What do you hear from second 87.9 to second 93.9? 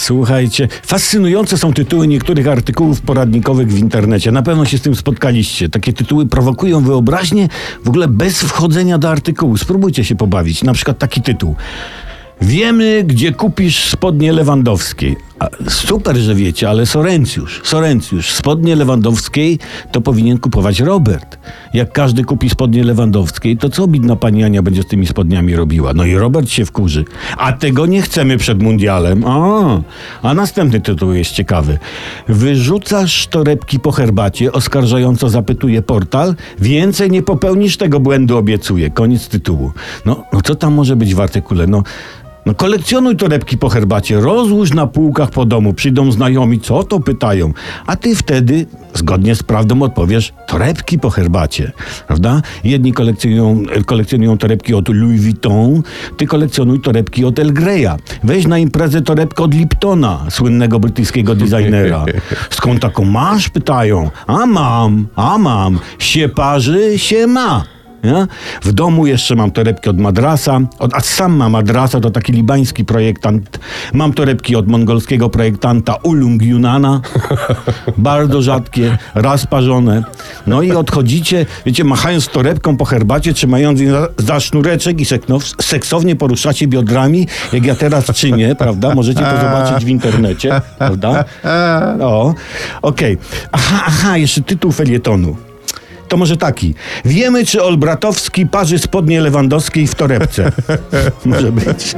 czynię, prawda? Możecie to zobaczyć w internecie, prawda? O, okej. Aha,